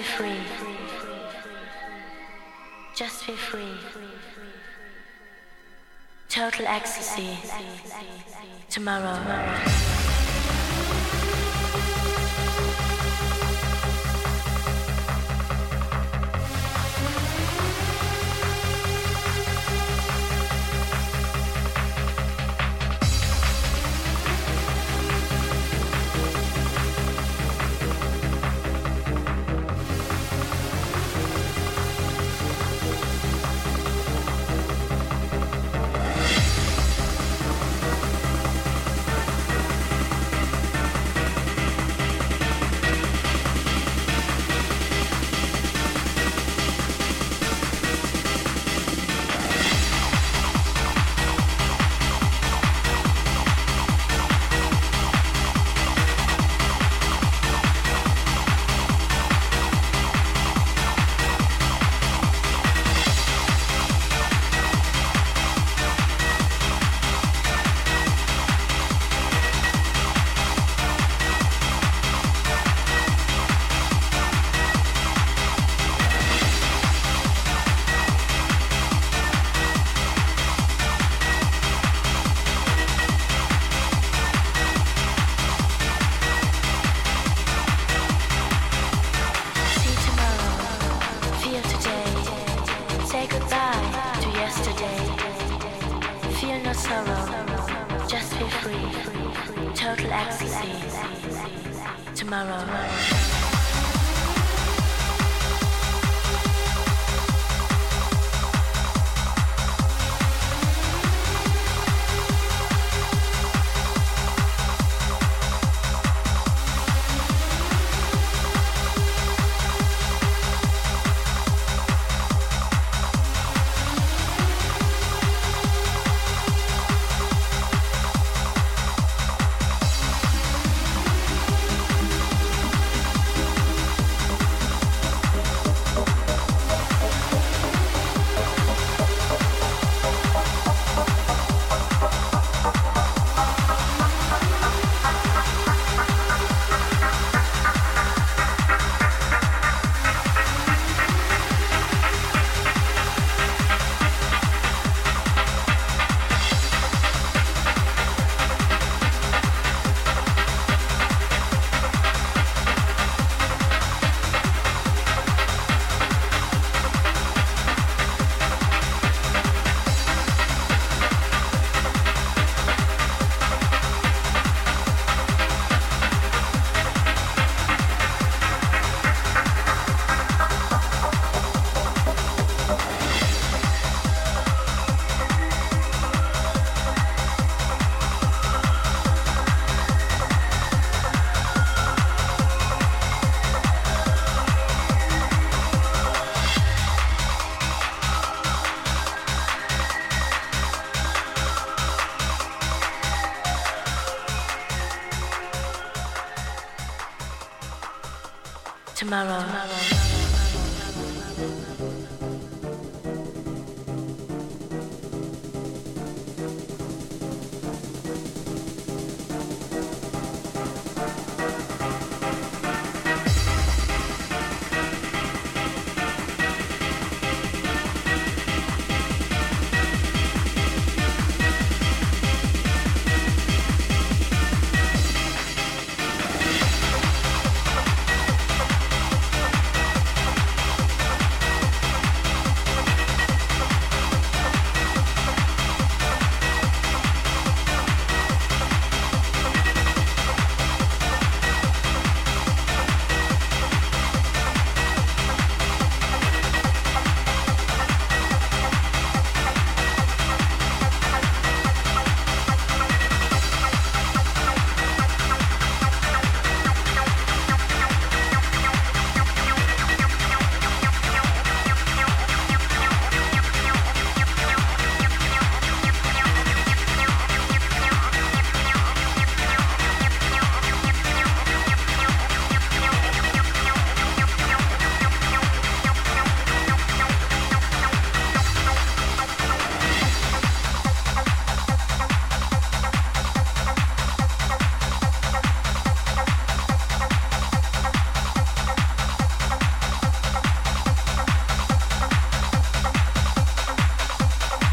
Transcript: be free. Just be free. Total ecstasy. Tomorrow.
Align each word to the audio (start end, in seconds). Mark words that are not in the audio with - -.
be 0.00 0.06
free. 0.06 0.40
Just 2.94 3.26
be 3.26 3.34
free. 3.34 3.76
Total 6.30 6.66
ecstasy. 6.66 7.36
Tomorrow. 8.70 9.39